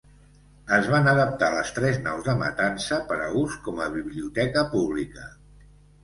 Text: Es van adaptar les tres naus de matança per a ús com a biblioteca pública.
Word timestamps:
Es 0.75 0.87
van 0.91 1.09
adaptar 1.09 1.49
les 1.55 1.67
tres 1.79 1.99
naus 2.05 2.23
de 2.27 2.33
matança 2.39 2.97
per 3.11 3.17
a 3.25 3.27
ús 3.41 3.57
com 3.67 3.83
a 3.85 3.91
biblioteca 3.97 4.65
pública. 4.73 5.27